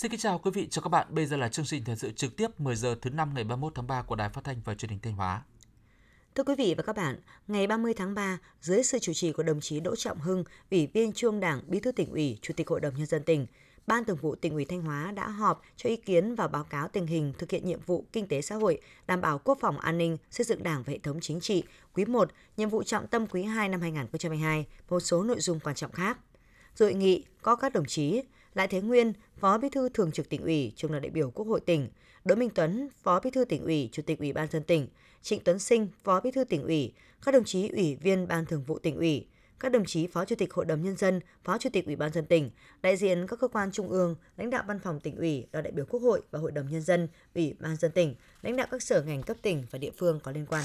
[0.00, 1.06] Xin kính chào quý vị và các bạn.
[1.10, 3.72] Bây giờ là chương trình thời sự trực tiếp 10 giờ thứ năm ngày 31
[3.74, 5.42] tháng 3 của Đài Phát thanh và Truyền hình Thanh Hóa.
[6.34, 9.42] Thưa quý vị và các bạn, ngày 30 tháng 3, dưới sự chủ trì của
[9.42, 12.68] đồng chí Đỗ Trọng Hưng, Ủy viên Trung Đảng, Bí thư tỉnh ủy, Chủ tịch
[12.68, 13.46] Hội đồng nhân dân tỉnh,
[13.86, 16.88] Ban Thường vụ tỉnh ủy Thanh Hóa đã họp cho ý kiến và báo cáo
[16.88, 19.98] tình hình thực hiện nhiệm vụ kinh tế xã hội, đảm bảo quốc phòng an
[19.98, 21.62] ninh, xây dựng Đảng và hệ thống chính trị
[21.94, 25.76] quý 1, nhiệm vụ trọng tâm quý 2 năm 2022, một số nội dung quan
[25.76, 26.18] trọng khác.
[26.74, 28.22] Dự hội nghị có các đồng chí
[28.54, 31.46] lại Thế Nguyên, Phó Bí thư Thường trực tỉnh ủy, Trường đoàn đại biểu Quốc
[31.46, 31.88] hội tỉnh,
[32.24, 34.88] Đỗ Minh Tuấn, Phó Bí thư tỉnh ủy, Chủ tịch Ủy ban dân tỉnh,
[35.22, 36.92] Trịnh Tuấn Sinh, Phó Bí thư tỉnh ủy,
[37.24, 39.26] các đồng chí Ủy viên Ban Thường vụ tỉnh ủy,
[39.60, 42.12] các đồng chí Phó Chủ tịch Hội đồng Nhân dân, Phó Chủ tịch Ủy ban
[42.12, 42.50] dân tỉnh,
[42.82, 45.72] đại diện các cơ quan trung ương, lãnh đạo văn phòng tỉnh ủy, đoàn đại
[45.72, 48.82] biểu Quốc hội và Hội đồng Nhân dân, Ủy ban dân tỉnh, lãnh đạo các
[48.82, 50.64] sở ngành cấp tỉnh và địa phương có liên quan.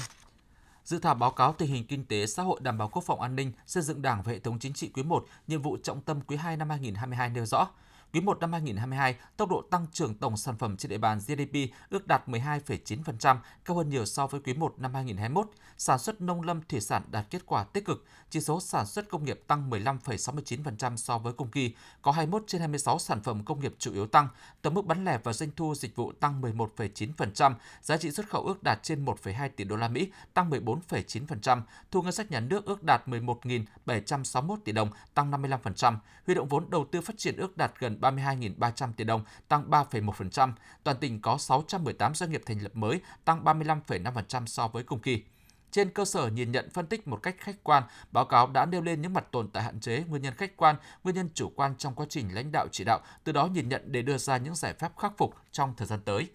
[0.86, 3.36] Dự thảo báo cáo tình hình kinh tế xã hội đảm bảo quốc phòng an
[3.36, 6.20] ninh, xây dựng Đảng và hệ thống chính trị quý 1, nhiệm vụ trọng tâm
[6.20, 7.68] quý 2 năm 2022 nêu rõ,
[8.12, 11.56] Quý 1 năm 2022, tốc độ tăng trưởng tổng sản phẩm trên địa bàn GDP
[11.90, 15.50] ước đạt 12,9%, cao hơn nhiều so với quý 1 năm 2021.
[15.78, 19.08] Sản xuất nông lâm thủy sản đạt kết quả tích cực, chỉ số sản xuất
[19.08, 23.60] công nghiệp tăng 15,69% so với cùng kỳ, có 21 trên 26 sản phẩm công
[23.60, 24.28] nghiệp chủ yếu tăng,
[24.62, 28.42] tổng mức bán lẻ và doanh thu dịch vụ tăng 11,9%, giá trị xuất khẩu
[28.42, 32.64] ước đạt trên 1,2 tỷ đô la Mỹ, tăng 14,9%, thu ngân sách nhà nước
[32.64, 35.96] ước đạt 11.761 tỷ đồng, tăng 55%,
[36.26, 40.52] huy động vốn đầu tư phát triển ước đạt gần 32.300 tỷ đồng, tăng 3,1%.
[40.84, 45.22] Toàn tỉnh có 618 doanh nghiệp thành lập mới, tăng 35,5% so với cùng kỳ.
[45.70, 48.82] Trên cơ sở nhìn nhận phân tích một cách khách quan, báo cáo đã nêu
[48.82, 51.74] lên những mặt tồn tại hạn chế, nguyên nhân khách quan, nguyên nhân chủ quan
[51.78, 54.54] trong quá trình lãnh đạo chỉ đạo, từ đó nhìn nhận để đưa ra những
[54.54, 56.28] giải pháp khắc phục trong thời gian tới.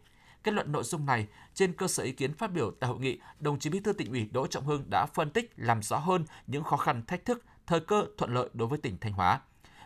[0.44, 3.20] Kết luận nội dung này, trên cơ sở ý kiến phát biểu tại hội nghị,
[3.40, 6.26] đồng chí Bí thư tỉnh ủy Đỗ Trọng Hưng đã phân tích làm rõ hơn
[6.48, 9.40] những khó khăn, thách thức, thời cơ thuận lợi đối với tỉnh Thanh Hóa.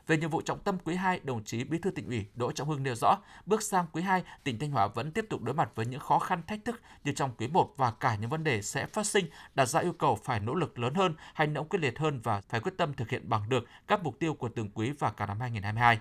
[0.07, 2.69] Về nhiệm vụ trọng tâm quý 2, đồng chí Bí thư tỉnh ủy Đỗ Trọng
[2.69, 5.69] Hưng nêu rõ, bước sang quý 2, tỉnh Thanh Hóa vẫn tiếp tục đối mặt
[5.75, 8.61] với những khó khăn thách thức như trong quý 1 và cả những vấn đề
[8.61, 11.79] sẽ phát sinh, đặt ra yêu cầu phải nỗ lực lớn hơn, hành động quyết
[11.79, 14.69] liệt hơn và phải quyết tâm thực hiện bằng được các mục tiêu của từng
[14.73, 15.99] quý và cả năm 2022.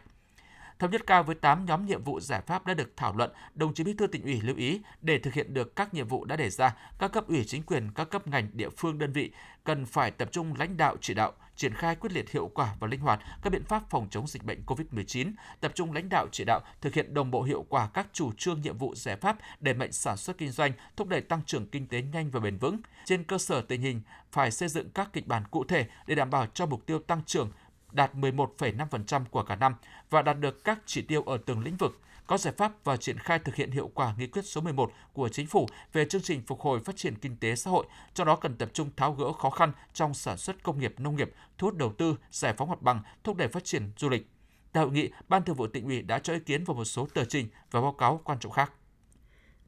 [0.78, 3.74] Thống nhất cao với 8 nhóm nhiệm vụ giải pháp đã được thảo luận, đồng
[3.74, 6.36] chí Bí thư tỉnh ủy lưu ý để thực hiện được các nhiệm vụ đã
[6.36, 9.32] đề ra, các cấp ủy chính quyền, các cấp ngành, địa phương đơn vị
[9.64, 12.88] cần phải tập trung lãnh đạo chỉ đạo, triển khai quyết liệt hiệu quả và
[12.88, 16.44] linh hoạt các biện pháp phòng chống dịch bệnh COVID-19, tập trung lãnh đạo chỉ
[16.44, 19.74] đạo thực hiện đồng bộ hiệu quả các chủ trương nhiệm vụ giải pháp để
[19.74, 22.76] mạnh sản xuất kinh doanh, thúc đẩy tăng trưởng kinh tế nhanh và bền vững.
[23.04, 24.00] Trên cơ sở tình hình
[24.32, 27.22] phải xây dựng các kịch bản cụ thể để đảm bảo cho mục tiêu tăng
[27.26, 27.50] trưởng
[27.94, 29.74] đạt 11,5% của cả năm
[30.10, 33.18] và đạt được các chỉ tiêu ở từng lĩnh vực, có giải pháp và triển
[33.18, 36.42] khai thực hiện hiệu quả nghị quyết số 11 của Chính phủ về chương trình
[36.46, 39.32] phục hồi phát triển kinh tế xã hội, trong đó cần tập trung tháo gỡ
[39.32, 42.70] khó khăn trong sản xuất công nghiệp nông nghiệp, thu hút đầu tư, giải phóng
[42.70, 44.26] mặt bằng, thúc đẩy phát triển du lịch.
[44.72, 47.06] Tại hội nghị, Ban Thường vụ tỉnh ủy đã cho ý kiến vào một số
[47.14, 48.72] tờ trình và báo cáo quan trọng khác.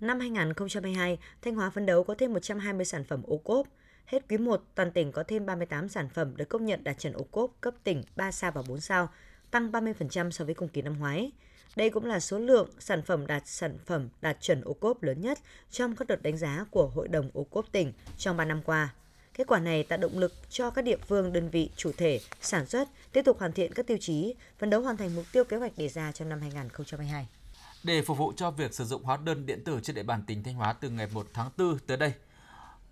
[0.00, 3.66] Năm 2022, Thanh Hóa phấn đấu có thêm 120 sản phẩm ô cốp,
[4.06, 7.12] Hết quý 1, toàn tỉnh có thêm 38 sản phẩm được công nhận đạt chuẩn
[7.12, 9.08] ô cốp cấp tỉnh 3 sao và 4 sao,
[9.50, 11.32] tăng 30% so với cùng kỳ năm ngoái.
[11.76, 15.20] Đây cũng là số lượng sản phẩm đạt sản phẩm đạt chuẩn ô cốp lớn
[15.20, 15.38] nhất
[15.70, 18.94] trong các đợt đánh giá của Hội đồng ô cốp tỉnh trong 3 năm qua.
[19.34, 22.66] Kết quả này tạo động lực cho các địa phương, đơn vị, chủ thể sản
[22.66, 25.56] xuất tiếp tục hoàn thiện các tiêu chí, phấn đấu hoàn thành mục tiêu kế
[25.56, 27.28] hoạch đề ra trong năm 2022.
[27.84, 30.42] Để phục vụ cho việc sử dụng hóa đơn điện tử trên địa bàn tỉnh
[30.42, 32.12] Thanh Hóa từ ngày 1 tháng 4 tới đây,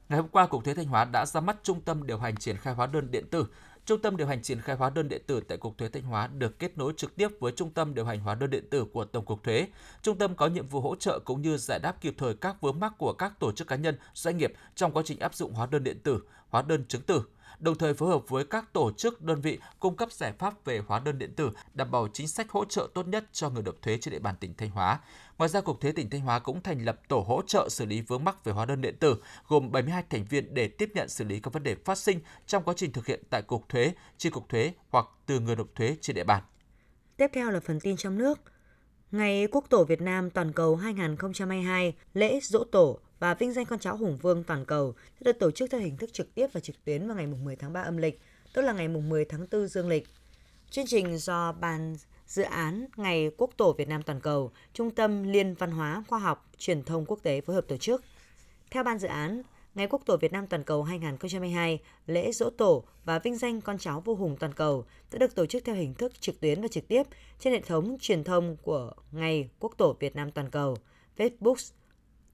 [0.09, 2.57] Ngày hôm qua, Cục Thuế Thanh Hóa đã ra mắt Trung tâm điều hành triển
[2.57, 3.47] khai hóa đơn điện tử.
[3.87, 6.27] Trung tâm điều hành triển khai hóa đơn điện tử tại Cục Thuế Thanh Hóa
[6.27, 9.05] được kết nối trực tiếp với Trung tâm điều hành hóa đơn điện tử của
[9.05, 9.69] Tổng cục Thuế.
[10.03, 12.81] Trung tâm có nhiệm vụ hỗ trợ cũng như giải đáp kịp thời các vướng
[12.81, 15.67] mắc của các tổ chức cá nhân, doanh nghiệp trong quá trình áp dụng hóa
[15.71, 17.23] đơn điện tử, hóa đơn chứng từ
[17.59, 20.79] đồng thời phối hợp với các tổ chức đơn vị cung cấp giải pháp về
[20.87, 23.83] hóa đơn điện tử, đảm bảo chính sách hỗ trợ tốt nhất cho người nộp
[23.83, 25.01] thuế trên địa bàn tỉnh Thanh Hóa.
[25.39, 28.01] Ngoài ra, Cục Thuế tỉnh Thanh Hóa cũng thành lập tổ hỗ trợ xử lý
[28.01, 29.17] vướng mắc về hóa đơn điện tử,
[29.49, 32.63] gồm 72 thành viên để tiếp nhận xử lý các vấn đề phát sinh trong
[32.63, 35.97] quá trình thực hiện tại Cục Thuế, chi cục thuế hoặc từ người nộp thuế
[36.01, 36.43] trên địa bàn.
[37.17, 38.54] Tiếp theo là phần tin trong nước.
[39.15, 43.79] Ngày Quốc tổ Việt Nam toàn cầu 2022, lễ dỗ tổ và vinh danh con
[43.79, 46.61] cháu hùng vương toàn cầu sẽ được tổ chức theo hình thức trực tiếp và
[46.61, 48.21] trực tuyến vào ngày 10 tháng 3 âm lịch,
[48.53, 50.09] tức là ngày 10 tháng 4 dương lịch.
[50.71, 51.97] Chương trình do Ban
[52.27, 56.19] dự án Ngày Quốc tổ Việt Nam toàn cầu, Trung tâm Liên văn hóa khoa
[56.19, 58.05] học truyền thông quốc tế phối hợp tổ chức.
[58.71, 59.43] Theo ban dự án,
[59.75, 63.79] Ngày Quốc tổ Việt Nam toàn cầu 2022, lễ dỗ tổ và vinh danh con
[63.79, 66.69] cháu vô hùng toàn cầu đã được tổ chức theo hình thức trực tuyến và
[66.69, 67.03] trực tiếp
[67.41, 70.77] trên hệ thống truyền thông của Ngày Quốc tổ Việt Nam toàn cầu,
[71.17, 71.73] Facebook,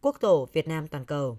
[0.00, 1.38] Quốc tổ Việt Nam toàn cầu.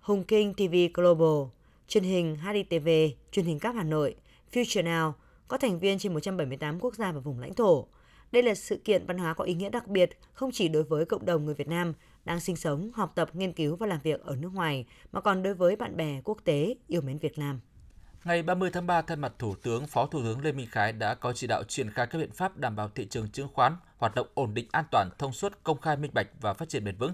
[0.00, 1.48] Hùng Kinh TV Global,
[1.88, 2.88] truyền hình HDTV,
[3.32, 4.14] truyền hình cáp Hà Nội,
[4.52, 5.12] Future Now
[5.48, 7.86] có thành viên trên 178 quốc gia và vùng lãnh thổ.
[8.32, 11.04] Đây là sự kiện văn hóa có ý nghĩa đặc biệt không chỉ đối với
[11.04, 11.92] cộng đồng người Việt Nam
[12.24, 15.42] đang sinh sống, học tập, nghiên cứu và làm việc ở nước ngoài, mà còn
[15.42, 17.60] đối với bạn bè quốc tế yêu mến Việt Nam.
[18.24, 21.14] Ngày 30 tháng 3, thay mặt Thủ tướng, Phó Thủ tướng Lê Minh Khái đã
[21.14, 24.14] có chỉ đạo triển khai các biện pháp đảm bảo thị trường chứng khoán hoạt
[24.14, 26.96] động ổn định, an toàn, thông suốt, công khai, minh bạch và phát triển bền
[26.96, 27.12] vững.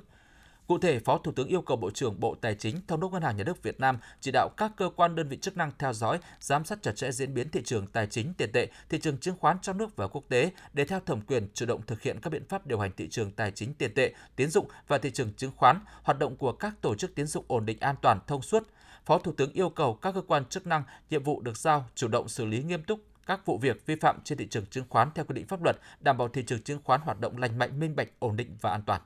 [0.69, 3.23] Cụ thể, Phó Thủ tướng yêu cầu Bộ trưởng Bộ Tài chính, Thống đốc Ngân
[3.23, 5.93] hàng Nhà nước Việt Nam chỉ đạo các cơ quan đơn vị chức năng theo
[5.93, 9.19] dõi, giám sát chặt chẽ diễn biến thị trường tài chính tiền tệ, thị trường
[9.19, 12.21] chứng khoán trong nước và quốc tế để theo thẩm quyền chủ động thực hiện
[12.21, 15.11] các biện pháp điều hành thị trường tài chính tiền tệ, tiến dụng và thị
[15.11, 18.21] trường chứng khoán, hoạt động của các tổ chức tiến dụng ổn định an toàn,
[18.27, 18.69] thông suốt.
[19.07, 22.09] Phó Thủ tướng yêu cầu các cơ quan chức năng, nhiệm vụ được giao chủ
[22.09, 25.11] động xử lý nghiêm túc các vụ việc vi phạm trên thị trường chứng khoán
[25.15, 27.81] theo quy định pháp luật, đảm bảo thị trường chứng khoán hoạt động lành mạnh,
[27.81, 29.01] minh bạch, ổn định và an toàn.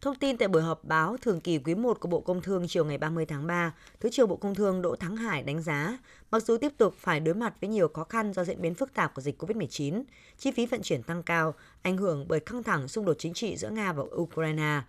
[0.00, 2.84] Thông tin tại buổi họp báo thường kỳ quý 1 của Bộ Công Thương chiều
[2.84, 5.98] ngày 30 tháng 3, Thứ trưởng Bộ Công Thương Đỗ Thắng Hải đánh giá,
[6.30, 8.94] mặc dù tiếp tục phải đối mặt với nhiều khó khăn do diễn biến phức
[8.94, 10.02] tạp của dịch COVID-19,
[10.38, 13.56] chi phí vận chuyển tăng cao, ảnh hưởng bởi căng thẳng xung đột chính trị
[13.56, 14.80] giữa Nga và Ukraine,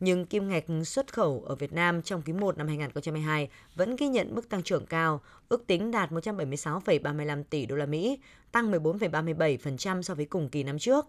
[0.00, 4.08] nhưng kim ngạch xuất khẩu ở Việt Nam trong quý 1 năm 2022 vẫn ghi
[4.08, 8.18] nhận mức tăng trưởng cao, ước tính đạt 176,35 tỷ đô la Mỹ,
[8.52, 11.06] tăng 14,37% so với cùng kỳ năm trước.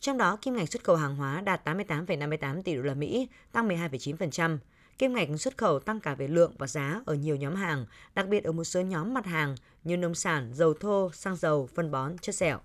[0.00, 3.68] Trong đó, kim ngạch xuất khẩu hàng hóa đạt 88,58 tỷ đô la Mỹ, tăng
[3.68, 4.58] 12,9%.
[4.98, 8.28] Kim ngạch xuất khẩu tăng cả về lượng và giá ở nhiều nhóm hàng, đặc
[8.28, 9.54] biệt ở một số nhóm mặt hàng
[9.84, 12.58] như nông sản, dầu thô, xăng dầu, phân bón, chất dẻo.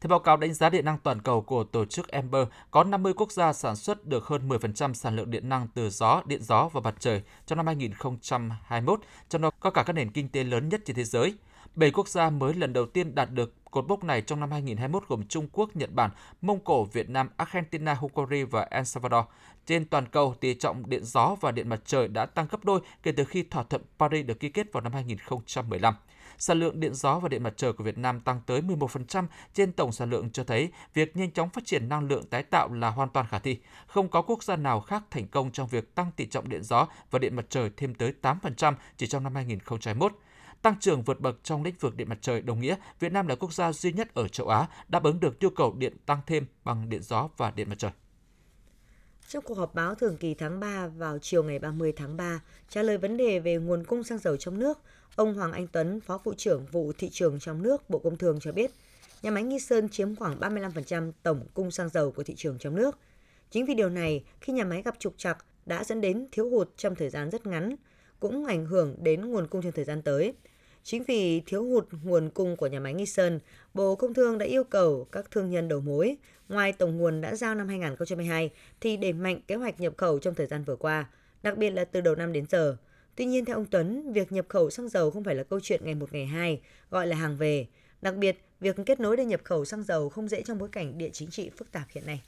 [0.00, 3.12] Theo báo cáo đánh giá điện năng toàn cầu của tổ chức Ember, có 50
[3.16, 6.68] quốc gia sản xuất được hơn 10% sản lượng điện năng từ gió, điện gió
[6.72, 10.68] và mặt trời trong năm 2021, trong đó có cả các nền kinh tế lớn
[10.68, 11.34] nhất trên thế giới.
[11.74, 15.08] 7 quốc gia mới lần đầu tiên đạt được cột mốc này trong năm 2021
[15.08, 16.10] gồm Trung Quốc, Nhật Bản,
[16.42, 19.24] Mông Cổ, Việt Nam, Argentina, Hungary và El Salvador.
[19.66, 22.80] Trên toàn cầu, tỷ trọng điện gió và điện mặt trời đã tăng gấp đôi
[23.02, 25.94] kể từ khi thỏa thuận Paris được ký kết vào năm 2015.
[26.38, 29.72] Sản lượng điện gió và điện mặt trời của Việt Nam tăng tới 11% trên
[29.72, 32.90] tổng sản lượng cho thấy việc nhanh chóng phát triển năng lượng tái tạo là
[32.90, 33.58] hoàn toàn khả thi.
[33.86, 36.86] Không có quốc gia nào khác thành công trong việc tăng tỷ trọng điện gió
[37.10, 40.12] và điện mặt trời thêm tới 8% chỉ trong năm 2021.
[40.64, 43.34] Tăng trưởng vượt bậc trong lĩnh vực điện mặt trời đồng nghĩa Việt Nam là
[43.34, 46.46] quốc gia duy nhất ở châu Á đáp ứng được nhu cầu điện tăng thêm
[46.64, 47.90] bằng điện gió và điện mặt trời.
[49.28, 52.82] Trong cuộc họp báo thường kỳ tháng 3 vào chiều ngày 30 tháng 3, trả
[52.82, 54.78] lời vấn đề về nguồn cung xăng dầu trong nước,
[55.16, 58.40] ông Hoàng Anh Tuấn, Phó Vụ trưởng vụ thị trường trong nước Bộ Công Thương
[58.40, 58.70] cho biết,
[59.22, 62.76] nhà máy Nghi Sơn chiếm khoảng 35% tổng cung xăng dầu của thị trường trong
[62.76, 62.98] nước.
[63.50, 66.70] Chính vì điều này, khi nhà máy gặp trục trặc đã dẫn đến thiếu hụt
[66.76, 67.76] trong thời gian rất ngắn,
[68.20, 70.34] cũng ảnh hưởng đến nguồn cung trong thời gian tới.
[70.84, 73.40] Chính vì thiếu hụt nguồn cung của nhà máy Nghi Sơn,
[73.74, 76.16] Bộ Công Thương đã yêu cầu các thương nhân đầu mối,
[76.48, 78.50] ngoài tổng nguồn đã giao năm 2022,
[78.80, 81.08] thì đẩy mạnh kế hoạch nhập khẩu trong thời gian vừa qua,
[81.42, 82.76] đặc biệt là từ đầu năm đến giờ.
[83.16, 85.80] Tuy nhiên, theo ông Tuấn, việc nhập khẩu xăng dầu không phải là câu chuyện
[85.84, 86.60] ngày một ngày hai,
[86.90, 87.66] gọi là hàng về.
[88.02, 90.98] Đặc biệt, việc kết nối để nhập khẩu xăng dầu không dễ trong bối cảnh
[90.98, 92.22] địa chính trị phức tạp hiện nay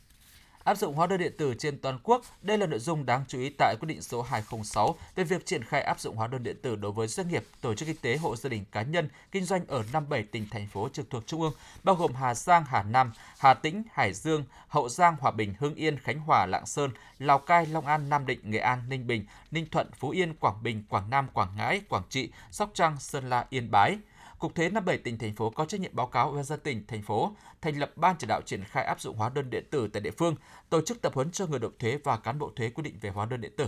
[0.67, 2.23] áp dụng hóa đơn điện tử trên toàn quốc.
[2.43, 5.65] Đây là nội dung đáng chú ý tại quyết định số 206 về việc triển
[5.65, 8.17] khai áp dụng hóa đơn điện tử đối với doanh nghiệp, tổ chức kinh tế,
[8.17, 11.43] hộ gia đình cá nhân kinh doanh ở 57 tỉnh thành phố trực thuộc trung
[11.43, 11.53] ương,
[11.85, 15.75] bao gồm Hà Giang, Hà Nam, Hà Tĩnh, Hải Dương, Hậu Giang, Hòa Bình, Hưng
[15.75, 19.25] Yên, Khánh Hòa, Lạng Sơn, Lào Cai, Long An, Nam Định, Nghệ An, Ninh Bình,
[19.51, 23.31] Ninh Thuận, Phú Yên, Quảng Bình, Quảng Nam, Quảng Ngãi, Quảng Trị, Sóc Trăng, Sơn
[23.31, 23.99] La, Yên Bái.
[24.39, 27.37] Cục Thuế 57 tỉnh thành phố có trách nhiệm báo cáo ubnd tỉnh thành phố
[27.61, 30.11] thành lập ban chỉ đạo triển khai áp dụng hóa đơn điện tử tại địa
[30.11, 30.37] phương,
[30.69, 33.11] tổ chức tập huấn cho người nộp thuế và cán bộ thuế quy định về
[33.11, 33.67] hóa đơn điện tử.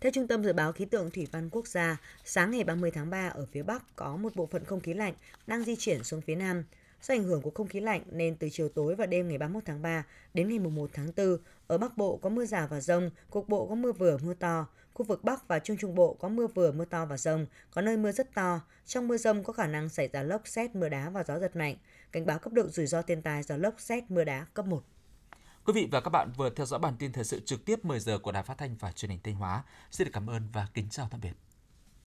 [0.00, 3.10] Theo Trung tâm Dự báo Khí tượng Thủy văn Quốc gia, sáng ngày 30 tháng
[3.10, 5.14] 3 ở phía Bắc có một bộ phận không khí lạnh
[5.46, 6.64] đang di chuyển xuống phía Nam.
[7.02, 9.64] Do ảnh hưởng của không khí lạnh nên từ chiều tối và đêm ngày 31
[9.66, 11.36] tháng 3 đến ngày 1 tháng 4,
[11.66, 14.66] ở Bắc Bộ có mưa rào và rông, cục bộ có mưa vừa mưa to.
[14.98, 17.82] Khu vực Bắc và Trung Trung Bộ có mưa vừa mưa to và rông, có
[17.82, 18.60] nơi mưa rất to.
[18.86, 21.56] Trong mưa rông có khả năng xảy ra lốc xét, mưa đá và gió giật
[21.56, 21.76] mạnh.
[22.12, 24.82] Cảnh báo cấp độ rủi ro thiên tai do lốc xét, mưa đá cấp 1.
[25.64, 28.00] Quý vị và các bạn vừa theo dõi bản tin thời sự trực tiếp 10
[28.00, 29.62] giờ của Đài Phát thanh và Truyền hình Thanh Hóa.
[29.90, 31.47] Xin được cảm ơn và kính chào tạm biệt.